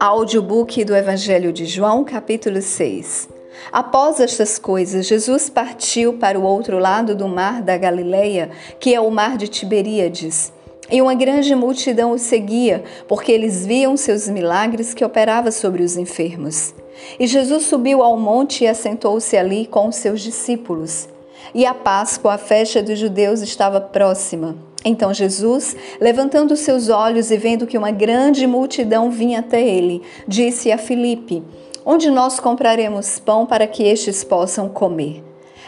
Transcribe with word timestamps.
Audiobook 0.00 0.84
do 0.84 0.94
Evangelho 0.94 1.52
de 1.52 1.64
João, 1.66 2.04
capítulo 2.04 2.60
6. 2.60 3.28
Após 3.72 4.20
estas 4.20 4.58
coisas, 4.58 5.06
Jesus 5.06 5.48
partiu 5.48 6.14
para 6.14 6.38
o 6.38 6.42
outro 6.42 6.78
lado 6.78 7.14
do 7.14 7.26
mar 7.26 7.62
da 7.62 7.76
Galileia, 7.76 8.50
que 8.78 8.94
é 8.94 9.00
o 9.00 9.10
mar 9.10 9.36
de 9.36 9.48
Tiberíades. 9.48 10.52
E 10.90 11.00
uma 11.02 11.14
grande 11.14 11.54
multidão 11.54 12.12
o 12.12 12.18
seguia, 12.18 12.84
porque 13.08 13.32
eles 13.32 13.66
viam 13.66 13.96
seus 13.96 14.28
milagres 14.28 14.94
que 14.94 15.04
operava 15.04 15.50
sobre 15.50 15.82
os 15.82 15.96
enfermos. 15.96 16.74
E 17.18 17.26
Jesus 17.26 17.64
subiu 17.64 18.02
ao 18.02 18.18
monte 18.18 18.64
e 18.64 18.68
assentou-se 18.68 19.36
ali 19.36 19.66
com 19.66 19.88
os 19.88 19.96
seus 19.96 20.20
discípulos. 20.20 21.08
E 21.54 21.64
a 21.64 21.74
Páscoa, 21.74 22.34
a 22.34 22.38
festa 22.38 22.82
dos 22.82 22.98
judeus, 22.98 23.40
estava 23.40 23.80
próxima. 23.80 24.56
Então 24.88 25.12
Jesus, 25.12 25.74
levantando 26.00 26.56
seus 26.56 26.88
olhos 26.88 27.32
e 27.32 27.36
vendo 27.36 27.66
que 27.66 27.76
uma 27.76 27.90
grande 27.90 28.46
multidão 28.46 29.10
vinha 29.10 29.40
até 29.40 29.60
ele, 29.60 30.00
disse 30.28 30.70
a 30.70 30.78
Filipe: 30.78 31.42
Onde 31.84 32.08
nós 32.08 32.38
compraremos 32.38 33.18
pão 33.18 33.44
para 33.44 33.66
que 33.66 33.82
estes 33.82 34.22
possam 34.22 34.68
comer? 34.68 35.24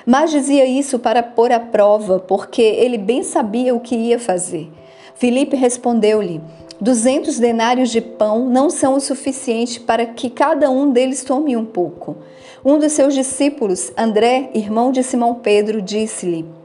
Mas 0.07 0.31
dizia 0.31 0.65
isso 0.65 1.01
para 1.01 1.21
pôr 1.21 1.51
à 1.51 1.59
prova, 1.59 2.21
porque 2.21 2.63
ele 2.63 2.97
bem 2.97 3.25
sabia 3.25 3.75
o 3.75 3.81
que 3.81 3.97
ia 3.97 4.21
fazer. 4.21 4.71
Filipe 5.17 5.57
respondeu-lhe: 5.57 6.41
Duzentos 6.81 7.41
denários 7.41 7.91
de 7.91 8.01
pão 8.01 8.49
não 8.49 8.71
são 8.71 8.95
o 8.95 9.01
suficiente 9.01 9.81
para 9.81 10.07
que 10.07 10.31
cada 10.31 10.71
um 10.71 10.93
deles 10.93 11.25
tome 11.25 11.57
um 11.57 11.65
pouco. 11.65 12.19
Um 12.65 12.79
dos 12.79 12.93
seus 12.93 13.15
discípulos, 13.15 13.91
André, 13.97 14.51
irmão 14.55 14.93
de 14.93 15.03
Simão 15.03 15.35
Pedro, 15.35 15.83
disse-lhe: 15.83 16.58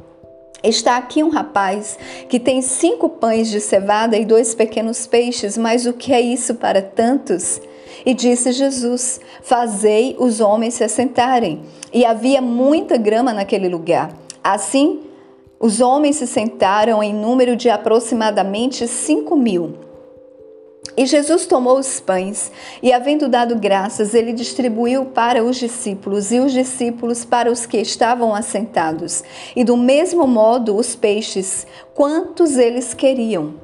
Está 0.63 0.95
aqui 0.95 1.22
um 1.22 1.30
rapaz 1.30 1.99
que 2.30 2.40
tem 2.40 2.62
cinco 2.62 3.09
pães 3.09 3.49
de 3.49 3.59
cevada 3.59 4.17
e 4.17 4.23
dois 4.23 4.55
pequenos 4.55 5.05
peixes, 5.05 5.58
mas 5.58 5.86
o 5.86 5.91
que 5.91 6.13
é 6.13 6.22
isso 6.22 6.55
para 6.55 6.81
tantos? 6.81 7.59
E 8.05 8.14
disse 8.14 8.53
Jesus: 8.53 9.20
Fazei 9.42 10.16
os 10.17 10.39
homens 10.39 10.75
se 10.75 10.83
assentarem. 10.86 11.64
E 11.92 12.05
havia 12.05 12.42
muita 12.42 12.97
grama 12.97 13.33
naquele 13.33 13.67
lugar. 13.67 14.17
Assim, 14.42 15.02
os 15.59 15.81
homens 15.81 16.16
se 16.16 16.28
sentaram 16.28 17.03
em 17.03 17.14
número 17.14 17.58
de 17.58 17.70
aproximadamente 17.70 18.88
cinco 18.88 19.36
mil. 19.36 19.75
E 20.95 21.05
Jesus 21.08 21.47
tomou 21.47 21.80
os 21.80 21.99
pães 21.99 22.52
e, 22.81 22.94
havendo 22.94 23.27
dado 23.27 23.55
graças, 23.55 24.13
ele 24.13 24.31
distribuiu 24.31 25.05
para 25.05 25.44
os 25.44 25.58
discípulos 25.58 26.31
e 26.31 26.39
os 26.39 26.52
discípulos 26.52 27.25
para 27.25 27.52
os 27.52 27.66
que 27.66 27.77
estavam 27.77 28.36
assentados, 28.36 29.23
e 29.55 29.64
do 29.64 29.75
mesmo 29.75 30.27
modo 30.27 30.75
os 30.75 30.95
peixes, 30.95 31.66
quantos 31.95 32.58
eles 32.58 32.94
queriam. 32.94 33.55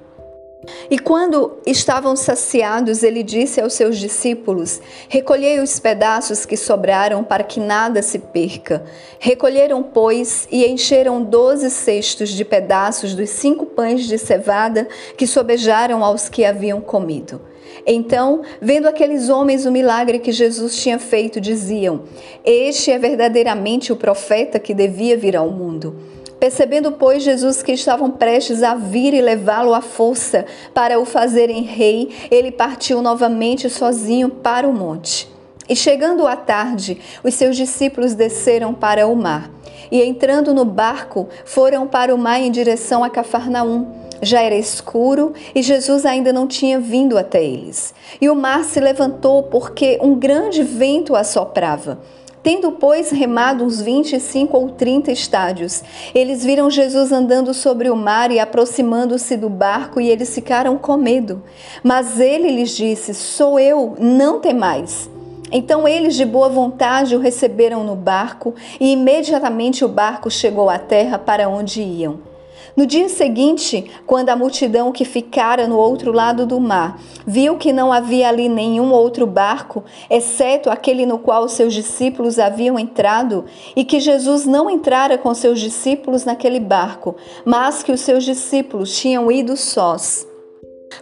E 0.89 0.97
quando 0.97 1.57
estavam 1.65 2.15
saciados, 2.15 3.03
ele 3.03 3.23
disse 3.23 3.61
aos 3.61 3.73
seus 3.73 3.97
discípulos: 3.97 4.81
Recolhei 5.07 5.59
os 5.59 5.79
pedaços 5.79 6.45
que 6.45 6.57
sobraram 6.57 7.23
para 7.23 7.43
que 7.43 7.59
nada 7.59 8.01
se 8.01 8.19
perca. 8.19 8.83
Recolheram, 9.19 9.83
pois, 9.83 10.47
e 10.51 10.65
encheram 10.65 11.21
doze 11.21 11.69
cestos 11.69 12.29
de 12.29 12.43
pedaços 12.43 13.13
dos 13.13 13.29
cinco 13.29 13.65
pães 13.65 14.05
de 14.05 14.17
cevada 14.17 14.87
que 15.17 15.27
sobejaram 15.27 16.03
aos 16.03 16.29
que 16.29 16.45
haviam 16.45 16.81
comido. 16.81 17.41
Então, 17.85 18.41
vendo 18.61 18.87
aqueles 18.87 19.29
homens 19.29 19.65
o 19.65 19.71
milagre 19.71 20.19
que 20.19 20.31
Jesus 20.31 20.75
tinha 20.75 20.99
feito, 20.99 21.39
diziam: 21.39 22.03
Este 22.43 22.91
é 22.91 22.97
verdadeiramente 22.97 23.91
o 23.91 23.95
profeta 23.95 24.59
que 24.59 24.73
devia 24.73 25.17
vir 25.17 25.35
ao 25.35 25.49
mundo. 25.49 25.95
Percebendo, 26.39 26.93
pois, 26.93 27.21
Jesus 27.21 27.61
que 27.61 27.73
estavam 27.73 28.09
prestes 28.09 28.63
a 28.63 28.73
vir 28.73 29.13
e 29.13 29.21
levá-lo 29.21 29.73
à 29.73 29.81
força 29.81 30.45
para 30.73 30.97
o 30.97 31.03
fazerem 31.03 31.63
rei, 31.63 32.09
ele 32.31 32.49
partiu 32.51 33.01
novamente 33.01 33.69
sozinho 33.69 34.29
para 34.29 34.67
o 34.67 34.73
monte. 34.73 35.29
E 35.67 35.75
chegando 35.75 36.25
à 36.25 36.35
tarde, 36.35 36.97
os 37.23 37.33
seus 37.33 37.57
discípulos 37.57 38.15
desceram 38.15 38.73
para 38.73 39.05
o 39.05 39.15
mar. 39.15 39.51
E 39.91 40.01
entrando 40.01 40.53
no 40.53 40.63
barco, 40.63 41.27
foram 41.43 41.85
para 41.85 42.15
o 42.15 42.17
mar 42.17 42.39
em 42.39 42.51
direção 42.51 43.03
a 43.03 43.09
Cafarnaum. 43.09 43.85
Já 44.21 44.41
era 44.41 44.55
escuro 44.55 45.33
e 45.53 45.61
Jesus 45.61 46.05
ainda 46.05 46.33
não 46.33 46.47
tinha 46.47 46.79
vindo 46.79 47.17
até 47.17 47.43
eles. 47.43 47.93
E 48.19 48.29
o 48.29 48.35
mar 48.35 48.63
se 48.63 48.79
levantou 48.79 49.43
porque 49.43 49.99
um 50.01 50.15
grande 50.15 50.63
vento 50.63 51.15
assoprava. 51.15 51.99
Tendo, 52.41 52.71
pois, 52.71 53.11
remado 53.11 53.65
uns 53.65 53.81
25 53.81 54.57
ou 54.57 54.69
30 54.69 55.11
estádios, 55.11 55.83
eles 56.15 56.43
viram 56.43 56.69
Jesus 56.69 57.11
andando 57.11 57.53
sobre 57.53 57.89
o 57.89 57.95
mar 57.95 58.31
e 58.31 58.39
aproximando-se 58.39 59.35
do 59.35 59.49
barco, 59.49 59.99
e 59.99 60.09
eles 60.09 60.33
ficaram 60.33 60.77
com 60.77 60.95
medo. 60.95 61.43
Mas 61.83 62.17
ele 62.19 62.49
lhes 62.49 62.77
disse: 62.77 63.13
Sou 63.13 63.59
eu, 63.59 63.95
não 63.99 64.39
temais. 64.39 65.09
Então 65.51 65.87
eles, 65.87 66.15
de 66.15 66.23
boa 66.23 66.47
vontade, 66.47 67.15
o 67.15 67.19
receberam 67.19 67.83
no 67.83 67.95
barco, 67.95 68.55
e 68.79 68.93
imediatamente 68.93 69.83
o 69.83 69.89
barco 69.89 70.31
chegou 70.31 70.69
à 70.69 70.79
terra 70.79 71.17
para 71.17 71.49
onde 71.49 71.81
iam. 71.81 72.28
No 72.79 72.85
dia 72.85 73.09
seguinte, 73.09 73.91
quando 74.07 74.29
a 74.29 74.37
multidão 74.37 74.93
que 74.93 75.03
ficara 75.03 75.67
no 75.67 75.75
outro 75.75 76.13
lado 76.13 76.45
do 76.45 76.61
mar 76.61 76.97
viu 77.27 77.57
que 77.57 77.73
não 77.73 77.91
havia 77.91 78.29
ali 78.29 78.47
nenhum 78.47 78.93
outro 78.93 79.27
barco, 79.27 79.83
exceto 80.09 80.69
aquele 80.69 81.05
no 81.05 81.19
qual 81.19 81.49
seus 81.49 81.73
discípulos 81.73 82.39
haviam 82.39 82.79
entrado, 82.79 83.43
e 83.75 83.83
que 83.83 83.99
Jesus 83.99 84.45
não 84.45 84.69
entrara 84.69 85.17
com 85.17 85.33
seus 85.33 85.59
discípulos 85.59 86.23
naquele 86.23 86.61
barco, 86.61 87.17
mas 87.43 87.83
que 87.83 87.91
os 87.91 87.99
seus 87.99 88.23
discípulos 88.23 88.97
tinham 88.97 89.29
ido 89.29 89.57
sós. 89.57 90.28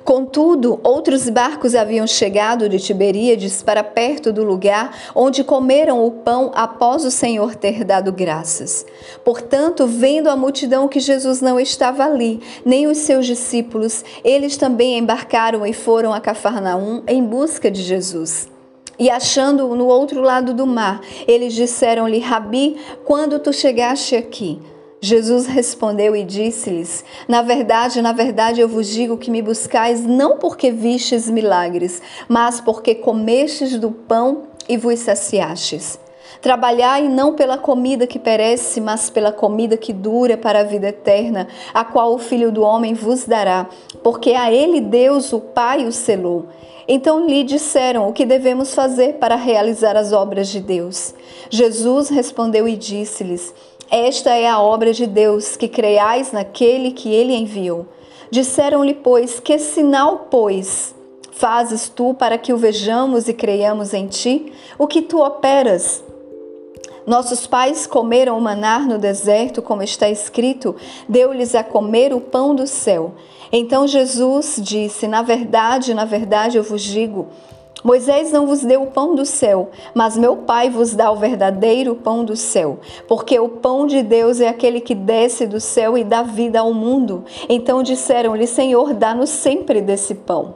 Contudo, 0.03 0.79
outros 0.83 1.29
barcos 1.29 1.75
haviam 1.75 2.07
chegado 2.07 2.69
de 2.69 2.79
Tiberíades 2.79 3.61
para 3.61 3.83
perto 3.83 4.31
do 4.31 4.43
lugar 4.43 5.11
onde 5.13 5.43
comeram 5.43 6.05
o 6.05 6.11
pão 6.11 6.51
após 6.55 7.03
o 7.03 7.11
Senhor 7.11 7.55
ter 7.55 7.83
dado 7.83 8.11
graças. 8.11 8.85
Portanto, 9.23 9.85
vendo 9.85 10.29
a 10.29 10.35
multidão 10.35 10.87
que 10.87 10.99
Jesus 10.99 11.41
não 11.41 11.59
estava 11.59 12.05
ali, 12.05 12.39
nem 12.65 12.87
os 12.87 12.99
seus 12.99 13.25
discípulos, 13.25 14.03
eles 14.23 14.57
também 14.57 14.97
embarcaram 14.97 15.65
e 15.65 15.73
foram 15.73 16.13
a 16.13 16.21
Cafarnaum 16.21 17.03
em 17.07 17.23
busca 17.23 17.69
de 17.69 17.81
Jesus. 17.81 18.49
E 18.99 19.09
achando-o 19.09 19.75
no 19.75 19.85
outro 19.85 20.21
lado 20.21 20.53
do 20.53 20.65
mar, 20.65 21.01
eles 21.27 21.53
disseram-lhe: 21.53 22.19
Rabi, 22.19 22.77
quando 23.05 23.37
tu 23.39 23.53
chegaste 23.53 24.15
aqui? 24.15 24.59
Jesus 25.07 25.47
respondeu 25.47 26.13
e 26.13 26.23
disse-lhes: 26.23 27.05
Na 27.29 27.41
verdade, 27.41 28.01
na 28.01 28.11
verdade 28.11 28.59
eu 28.59 28.67
vos 28.67 28.87
digo 28.87 29.17
que 29.17 29.31
me 29.31 29.41
buscais 29.41 30.05
não 30.05 30.37
porque 30.37 30.69
vistes 30.69 31.29
milagres, 31.29 32.01
mas 32.27 32.59
porque 32.59 32.93
comestes 32.93 33.79
do 33.79 33.89
pão 33.89 34.43
e 34.67 34.75
vos 34.75 34.99
saciastes. 34.99 35.97
Trabalhai 36.41 37.07
não 37.07 37.33
pela 37.33 37.57
comida 37.57 38.05
que 38.05 38.19
perece, 38.19 38.81
mas 38.81 39.09
pela 39.09 39.31
comida 39.31 39.77
que 39.77 39.93
dura 39.93 40.35
para 40.35 40.59
a 40.59 40.63
vida 40.63 40.89
eterna, 40.89 41.47
a 41.73 41.85
qual 41.85 42.13
o 42.13 42.19
Filho 42.19 42.51
do 42.51 42.61
Homem 42.61 42.93
vos 42.93 43.23
dará, 43.23 43.67
porque 44.03 44.33
a 44.33 44.51
ele 44.51 44.81
Deus, 44.81 45.31
o 45.31 45.39
Pai, 45.39 45.85
o 45.85 45.91
selou. 45.91 46.47
Então 46.85 47.25
lhe 47.25 47.45
disseram 47.45 48.09
o 48.09 48.13
que 48.13 48.25
devemos 48.25 48.75
fazer 48.75 49.13
para 49.13 49.35
realizar 49.35 49.95
as 49.95 50.11
obras 50.11 50.49
de 50.49 50.59
Deus. 50.59 51.15
Jesus 51.49 52.09
respondeu 52.09 52.67
e 52.67 52.75
disse-lhes: 52.75 53.53
esta 53.89 54.31
é 54.35 54.47
a 54.47 54.59
obra 54.59 54.93
de 54.93 55.05
Deus, 55.07 55.55
que 55.55 55.67
creiais 55.67 56.31
naquele 56.31 56.91
que 56.91 57.09
ele 57.13 57.33
enviou. 57.33 57.85
Disseram-lhe, 58.29 58.93
pois, 58.93 59.39
que 59.39 59.57
sinal, 59.57 60.27
pois, 60.29 60.93
fazes 61.31 61.87
tu 61.87 62.13
para 62.13 62.37
que 62.37 62.51
o 62.51 62.57
vejamos 62.57 63.27
e 63.27 63.33
creiamos 63.33 63.93
em 63.93 64.07
ti? 64.07 64.51
O 64.77 64.87
que 64.87 65.01
tu 65.01 65.23
operas? 65.23 66.03
Nossos 67.05 67.47
pais 67.47 67.87
comeram 67.87 68.37
o 68.37 68.41
manar 68.41 68.81
no 68.81 68.97
deserto, 68.97 69.61
como 69.61 69.81
está 69.81 70.09
escrito, 70.09 70.75
deu-lhes 71.07 71.55
a 71.55 71.63
comer 71.63 72.13
o 72.13 72.19
pão 72.19 72.53
do 72.53 72.67
céu. 72.67 73.13
Então 73.49 73.87
Jesus 73.87 74.59
disse: 74.61 75.07
Na 75.07 75.21
verdade, 75.21 75.93
na 75.93 76.03
verdade 76.03 76.57
eu 76.57 76.63
vos 76.63 76.81
digo, 76.81 77.27
Moisés 77.87 78.33
não 78.33 78.45
vos 78.45 78.65
deu 78.65 78.83
o 78.83 78.87
pão 78.87 79.15
do 79.15 79.25
céu, 79.25 79.69
mas 79.95 80.17
meu 80.17 80.35
Pai 80.35 80.69
vos 80.69 80.93
dá 80.93 81.09
o 81.09 81.15
verdadeiro 81.15 81.95
pão 81.95 82.25
do 82.25 82.35
céu, 82.35 82.79
porque 83.07 83.39
o 83.39 83.47
pão 83.47 83.87
de 83.87 84.03
Deus 84.03 84.41
é 84.41 84.49
aquele 84.49 84.81
que 84.81 84.93
desce 84.93 85.47
do 85.47 85.61
céu 85.61 85.97
e 85.97 86.03
dá 86.03 86.21
vida 86.21 86.59
ao 86.59 86.73
mundo. 86.73 87.23
Então 87.47 87.81
disseram-lhe: 87.81 88.45
Senhor, 88.45 88.93
dá-nos 88.93 89.29
sempre 89.29 89.79
desse 89.79 90.15
pão. 90.15 90.55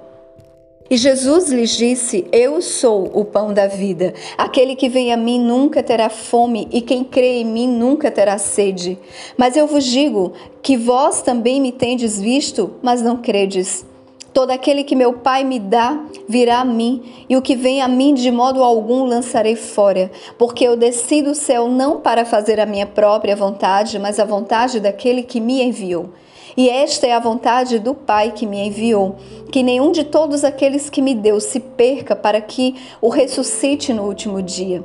E 0.89 0.97
Jesus 0.97 1.49
lhes 1.49 1.69
disse: 1.69 2.27
Eu 2.33 2.61
sou 2.61 3.09
o 3.13 3.23
pão 3.23 3.53
da 3.53 3.65
vida. 3.65 4.13
Aquele 4.37 4.75
que 4.75 4.89
vem 4.89 5.13
a 5.13 5.15
mim 5.15 5.39
nunca 5.39 5.81
terá 5.81 6.09
fome, 6.09 6.67
e 6.69 6.81
quem 6.81 7.01
crê 7.01 7.39
em 7.39 7.45
mim 7.45 7.65
nunca 7.65 8.11
terá 8.11 8.37
sede. 8.37 8.99
Mas 9.37 9.55
eu 9.55 9.67
vos 9.67 9.85
digo 9.85 10.33
que 10.61 10.75
vós 10.75 11.21
também 11.21 11.61
me 11.61 11.71
tendes 11.71 12.19
visto, 12.19 12.71
mas 12.81 13.01
não 13.01 13.15
credes. 13.15 13.89
Todo 14.33 14.51
aquele 14.51 14.83
que 14.83 14.95
meu 14.95 15.13
Pai 15.13 15.43
me 15.43 15.59
dá 15.59 16.05
virá 16.27 16.61
a 16.61 16.65
mim, 16.65 17.25
e 17.27 17.35
o 17.35 17.41
que 17.41 17.55
vem 17.55 17.81
a 17.81 17.87
mim 17.87 18.13
de 18.13 18.31
modo 18.31 18.63
algum 18.63 19.03
lançarei 19.03 19.57
fora, 19.57 20.09
porque 20.37 20.65
eu 20.65 20.77
desci 20.77 21.21
do 21.21 21.35
céu 21.35 21.67
não 21.67 21.99
para 21.99 22.23
fazer 22.23 22.59
a 22.59 22.65
minha 22.65 22.85
própria 22.85 23.35
vontade, 23.35 23.99
mas 23.99 24.19
a 24.19 24.25
vontade 24.25 24.79
daquele 24.79 25.23
que 25.23 25.41
me 25.41 25.61
enviou. 25.61 26.09
E 26.55 26.69
esta 26.69 27.07
é 27.07 27.13
a 27.13 27.19
vontade 27.19 27.79
do 27.79 27.93
Pai 27.93 28.31
que 28.31 28.45
me 28.45 28.67
enviou, 28.67 29.15
que 29.51 29.63
nenhum 29.63 29.91
de 29.91 30.05
todos 30.05 30.43
aqueles 30.43 30.89
que 30.89 31.01
me 31.01 31.13
deu 31.13 31.39
se 31.39 31.59
perca 31.59 32.15
para 32.15 32.39
que 32.39 32.75
o 33.01 33.09
ressuscite 33.09 33.93
no 33.93 34.03
último 34.03 34.41
dia. 34.41 34.83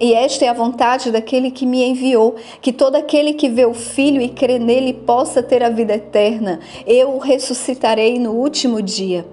E 0.00 0.14
esta 0.14 0.44
é 0.44 0.48
a 0.48 0.52
vontade 0.52 1.10
daquele 1.10 1.50
que 1.50 1.66
me 1.66 1.84
enviou, 1.84 2.36
que 2.62 2.72
todo 2.72 2.94
aquele 2.94 3.32
que 3.32 3.48
vê 3.48 3.66
o 3.66 3.74
Filho 3.74 4.22
e 4.22 4.28
crê 4.28 4.58
nele 4.58 4.92
possa 4.92 5.42
ter 5.42 5.62
a 5.62 5.70
vida 5.70 5.94
eterna. 5.94 6.60
Eu 6.86 7.16
o 7.16 7.18
ressuscitarei 7.18 8.18
no 8.18 8.30
último 8.32 8.80
dia. 8.80 9.26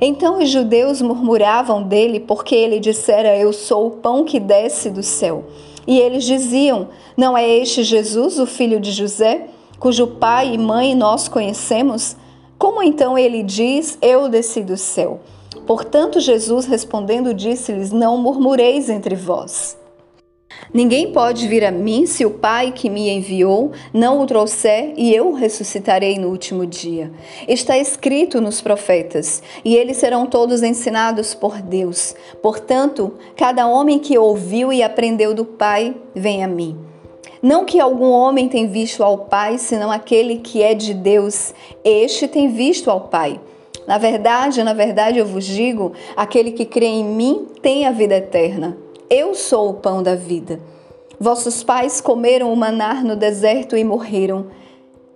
Então 0.00 0.40
os 0.40 0.50
judeus 0.50 1.00
murmuravam 1.00 1.84
dele 1.84 2.18
porque 2.18 2.56
ele 2.56 2.80
dissera: 2.80 3.36
Eu 3.36 3.52
sou 3.52 3.86
o 3.86 3.90
pão 3.92 4.24
que 4.24 4.40
desce 4.40 4.90
do 4.90 5.04
céu. 5.04 5.44
E 5.86 6.00
eles 6.00 6.24
diziam: 6.24 6.88
Não 7.16 7.38
é 7.38 7.48
este 7.48 7.84
Jesus, 7.84 8.40
o 8.40 8.46
filho 8.46 8.80
de 8.80 8.90
José, 8.90 9.46
cujo 9.78 10.08
pai 10.08 10.54
e 10.54 10.58
mãe 10.58 10.96
nós 10.96 11.28
conhecemos? 11.28 12.16
Como 12.58 12.82
então 12.82 13.16
ele 13.16 13.44
diz: 13.44 13.96
Eu 14.02 14.28
desci 14.28 14.62
do 14.62 14.76
céu? 14.76 15.20
Portanto, 15.64 16.18
Jesus 16.18 16.66
respondendo 16.66 17.32
disse-lhes: 17.32 17.92
Não 17.92 18.18
murmureis 18.18 18.90
entre 18.90 19.14
vós. 19.14 19.80
Ninguém 20.72 21.12
pode 21.12 21.46
vir 21.48 21.64
a 21.64 21.70
mim 21.70 22.06
se 22.06 22.24
o 22.24 22.30
Pai 22.30 22.72
que 22.72 22.88
me 22.88 23.10
enviou 23.10 23.72
não 23.92 24.20
o 24.20 24.26
trouxer, 24.26 24.94
e 24.96 25.14
eu 25.14 25.28
o 25.28 25.34
ressuscitarei 25.34 26.18
no 26.18 26.28
último 26.28 26.64
dia. 26.66 27.10
Está 27.46 27.76
escrito 27.76 28.40
nos 28.40 28.60
profetas, 28.60 29.42
e 29.64 29.76
eles 29.76 29.96
serão 29.96 30.26
todos 30.26 30.62
ensinados 30.62 31.34
por 31.34 31.60
Deus. 31.60 32.14
Portanto, 32.42 33.14
cada 33.36 33.66
homem 33.66 33.98
que 33.98 34.16
ouviu 34.16 34.72
e 34.72 34.82
aprendeu 34.82 35.34
do 35.34 35.44
Pai, 35.44 35.94
vem 36.14 36.42
a 36.42 36.48
mim. 36.48 36.78
Não 37.42 37.64
que 37.64 37.80
algum 37.80 38.10
homem 38.10 38.48
tenha 38.48 38.68
visto 38.68 39.02
ao 39.02 39.18
Pai, 39.18 39.58
senão 39.58 39.90
aquele 39.90 40.36
que 40.38 40.62
é 40.62 40.74
de 40.74 40.94
Deus, 40.94 41.52
este 41.84 42.28
tem 42.28 42.48
visto 42.48 42.88
ao 42.88 43.00
Pai. 43.00 43.40
Na 43.86 43.98
verdade, 43.98 44.62
na 44.62 44.72
verdade 44.72 45.18
eu 45.18 45.26
vos 45.26 45.44
digo: 45.44 45.92
aquele 46.16 46.52
que 46.52 46.64
crê 46.64 46.86
em 46.86 47.04
mim 47.04 47.46
tem 47.60 47.84
a 47.84 47.90
vida 47.90 48.16
eterna. 48.16 48.76
Eu 49.14 49.34
sou 49.34 49.68
o 49.68 49.74
pão 49.74 50.02
da 50.02 50.14
vida. 50.14 50.58
Vossos 51.20 51.62
pais 51.62 52.00
comeram 52.00 52.50
o 52.50 52.56
manar 52.56 53.04
no 53.04 53.14
deserto 53.14 53.76
e 53.76 53.84
morreram. 53.84 54.46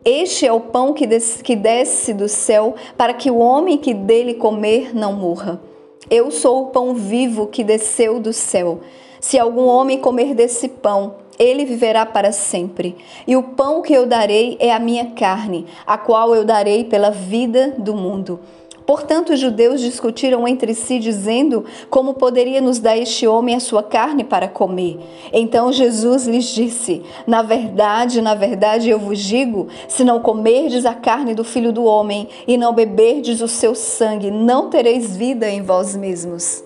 Este 0.05 0.47
é 0.47 0.53
o 0.53 0.61
pão 0.61 0.93
que 0.93 1.07
desce, 1.07 1.43
que 1.43 1.57
desce 1.57 2.13
do 2.13 2.29
céu, 2.29 2.75
para 2.95 3.15
que 3.15 3.31
o 3.31 3.39
homem 3.39 3.79
que 3.79 3.95
dele 3.95 4.35
comer 4.35 4.95
não 4.95 5.15
morra. 5.15 5.63
Eu 6.11 6.31
sou 6.31 6.65
o 6.65 6.67
pão 6.67 6.93
vivo 6.95 7.47
que 7.47 7.65
desceu 7.65 8.21
do 8.21 8.35
céu. 8.35 8.81
Se 9.19 9.39
algum 9.39 9.65
homem 9.65 9.99
comer 9.99 10.35
desse 10.35 10.69
pão, 10.69 11.15
ele 11.39 11.65
viverá 11.65 12.05
para 12.05 12.33
sempre. 12.33 12.99
E 13.27 13.35
o 13.35 13.43
pão 13.43 13.81
que 13.81 13.95
eu 13.95 14.05
darei 14.05 14.59
é 14.61 14.75
a 14.75 14.79
minha 14.79 15.13
carne, 15.13 15.65
a 15.87 15.97
qual 15.97 16.35
eu 16.35 16.45
darei 16.45 16.85
pela 16.85 17.11
vida 17.11 17.75
do 17.79 17.95
mundo. 17.95 18.41
Portanto, 18.87 19.33
os 19.33 19.41
judeus 19.41 19.81
discutiram 19.81 20.47
entre 20.47 20.73
si, 20.73 20.99
dizendo: 21.01 21.65
Como 21.91 22.15
poderia 22.15 22.61
nos 22.61 22.79
dar 22.79 22.97
este 22.97 23.27
homem 23.27 23.57
a 23.57 23.61
sua 23.61 23.83
carne 23.83 24.23
para 24.23 24.47
comer? 24.47 24.99
Então 25.33 25.73
Jesus 25.73 26.27
lhes 26.27 26.47
disse: 26.47 27.03
Na 27.27 27.43
verdade, 27.43 28.23
na 28.23 28.35
verdade, 28.35 28.89
eu 28.89 28.99
vos 28.99 29.19
digo: 29.19 29.67
se 29.89 30.05
não 30.05 30.21
comerdes 30.21 30.87
a 30.87 30.95
carne 30.95 31.35
do 31.35 31.43
filho 31.43 31.73
do 31.73 31.85
homem 31.85 32.29
e 32.47 32.57
não 32.57 32.73
beberdes 32.73 33.41
o 33.41 33.49
seu 33.49 33.75
sangue, 33.75 34.31
não 34.31 34.71
tereis 34.71 35.17
vida 35.17 35.49
em 35.49 35.63
vós 35.63 35.97
mesmos. 35.97 36.66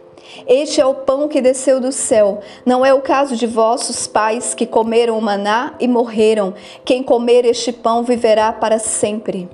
Este 0.47 0.81
é 0.81 0.85
o 0.85 0.93
pão 0.93 1.27
que 1.27 1.41
desceu 1.41 1.79
do 1.79 1.91
céu. 1.91 2.39
Não 2.65 2.85
é 2.85 2.93
o 2.93 3.01
caso 3.01 3.35
de 3.35 3.47
vossos 3.47 4.07
pais 4.07 4.53
que 4.53 4.65
comeram 4.65 5.17
o 5.17 5.21
maná 5.21 5.73
e 5.79 5.87
morreram. 5.87 6.53
Quem 6.85 7.03
comer 7.03 7.45
este 7.45 7.71
pão 7.71 8.03
viverá 8.03 8.51
para 8.51 8.79
sempre. 8.79 9.49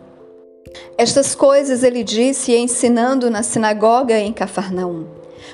Estas 0.97 1.33
coisas 1.35 1.83
ele 1.83 2.03
disse 2.03 2.55
ensinando 2.55 3.29
na 3.29 3.43
sinagoga 3.43 4.19
em 4.19 4.33
Cafarnaum. 4.33 5.05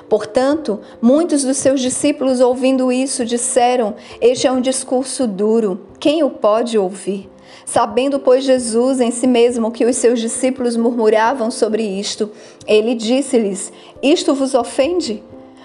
Portanto, 0.08 0.80
muitos 1.00 1.44
dos 1.44 1.56
seus 1.56 1.80
discípulos, 1.80 2.40
ouvindo 2.40 2.90
isso, 2.90 3.24
disseram: 3.24 3.94
Este 4.20 4.46
é 4.46 4.52
um 4.52 4.60
discurso 4.60 5.26
duro, 5.26 5.86
quem 5.98 6.22
o 6.22 6.30
pode 6.30 6.76
ouvir? 6.76 7.30
Sabendo, 7.64 8.18
pois, 8.18 8.44
Jesus 8.44 9.00
em 9.00 9.10
si 9.10 9.26
mesmo 9.26 9.70
que 9.70 9.84
os 9.84 9.96
seus 9.96 10.20
discípulos 10.20 10.76
murmuravam 10.76 11.50
sobre 11.50 11.82
isto, 11.82 12.30
ele 12.66 12.94
disse-lhes: 12.94 13.72
Isto 14.02 14.34
vos 14.34 14.54
ofende? 14.54 15.22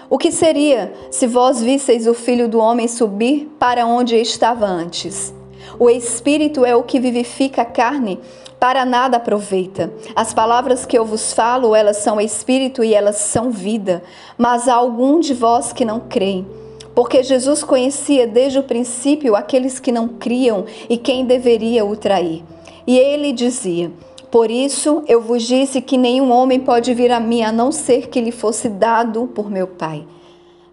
O 0.08 0.18
que 0.18 0.32
seria 0.32 0.92
se 1.10 1.26
vós 1.26 1.62
visseis 1.62 2.06
o 2.06 2.14
filho 2.14 2.48
do 2.48 2.58
homem 2.58 2.88
subir 2.88 3.48
para 3.58 3.86
onde 3.86 4.16
estava 4.16 4.66
antes? 4.66 5.32
O 5.78 5.88
espírito 5.88 6.64
é 6.64 6.74
o 6.74 6.82
que 6.82 6.98
vivifica 6.98 7.62
a 7.62 7.64
carne, 7.64 8.18
para 8.58 8.84
nada 8.84 9.16
aproveita. 9.16 9.90
As 10.14 10.34
palavras 10.34 10.84
que 10.84 10.98
eu 10.98 11.04
vos 11.04 11.32
falo, 11.32 11.74
elas 11.74 11.98
são 11.98 12.20
espírito 12.20 12.84
e 12.84 12.92
elas 12.92 13.16
são 13.16 13.50
vida, 13.50 14.02
mas 14.36 14.68
há 14.68 14.74
algum 14.74 15.20
de 15.20 15.32
vós 15.32 15.72
que 15.72 15.84
não 15.84 16.00
creem. 16.00 16.46
Porque 16.94 17.22
Jesus 17.22 17.62
conhecia 17.62 18.26
desde 18.26 18.58
o 18.58 18.62
princípio 18.62 19.36
aqueles 19.36 19.78
que 19.78 19.92
não 19.92 20.08
criam 20.08 20.64
e 20.88 20.96
quem 20.96 21.24
deveria 21.24 21.84
o 21.84 21.96
trair. 21.96 22.42
E 22.86 22.98
ele 22.98 23.32
dizia: 23.32 23.90
Por 24.30 24.50
isso 24.50 25.02
eu 25.06 25.20
vos 25.20 25.42
disse 25.42 25.80
que 25.80 25.96
nenhum 25.96 26.30
homem 26.30 26.60
pode 26.60 26.92
vir 26.94 27.12
a 27.12 27.20
mim 27.20 27.42
a 27.42 27.52
não 27.52 27.70
ser 27.70 28.08
que 28.08 28.20
lhe 28.20 28.32
fosse 28.32 28.68
dado 28.68 29.30
por 29.34 29.50
meu 29.50 29.66
Pai. 29.66 30.06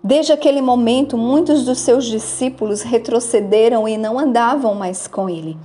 Desde 0.03 0.31
aquele 0.31 0.61
momento, 0.61 1.17
muitos 1.17 1.65
dos 1.65 1.79
seus 1.79 2.05
discípulos 2.05 2.81
retrocederam 2.81 3.87
e 3.87 3.97
não 3.97 4.17
andavam 4.17 4.73
mais 4.73 5.07
com 5.07 5.29
ele. 5.29 5.57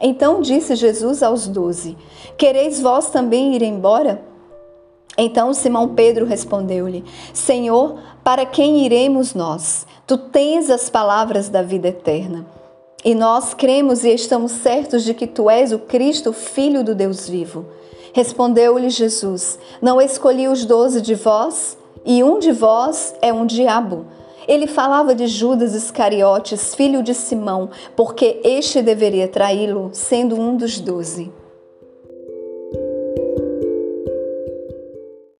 Então 0.00 0.40
disse 0.40 0.74
Jesus 0.74 1.22
aos 1.22 1.46
doze: 1.46 1.96
Quereis 2.38 2.80
vós 2.80 3.10
também 3.10 3.54
ir 3.54 3.62
embora? 3.62 4.22
Então 5.22 5.52
Simão 5.52 5.88
Pedro 5.88 6.24
respondeu-lhe: 6.24 7.04
Senhor, 7.34 7.98
para 8.24 8.46
quem 8.46 8.86
iremos 8.86 9.34
nós? 9.34 9.86
Tu 10.06 10.16
tens 10.16 10.70
as 10.70 10.88
palavras 10.88 11.50
da 11.50 11.60
vida 11.60 11.88
eterna. 11.88 12.46
E 13.04 13.14
nós 13.14 13.52
cremos 13.52 14.02
e 14.02 14.14
estamos 14.14 14.50
certos 14.50 15.04
de 15.04 15.12
que 15.12 15.26
tu 15.26 15.50
és 15.50 15.72
o 15.72 15.78
Cristo, 15.78 16.32
filho 16.32 16.82
do 16.82 16.94
Deus 16.94 17.28
vivo. 17.28 17.66
Respondeu-lhe 18.14 18.88
Jesus: 18.88 19.58
Não 19.82 20.00
escolhi 20.00 20.48
os 20.48 20.64
doze 20.64 21.02
de 21.02 21.14
vós, 21.14 21.76
e 22.02 22.24
um 22.24 22.38
de 22.38 22.50
vós 22.50 23.14
é 23.20 23.30
um 23.30 23.44
diabo. 23.44 24.06
Ele 24.48 24.66
falava 24.66 25.14
de 25.14 25.26
Judas 25.26 25.74
Iscariotes, 25.74 26.74
filho 26.74 27.02
de 27.02 27.12
Simão, 27.12 27.68
porque 27.94 28.40
este 28.42 28.80
deveria 28.80 29.28
traí-lo, 29.28 29.90
sendo 29.92 30.34
um 30.40 30.56
dos 30.56 30.80
doze. 30.80 31.30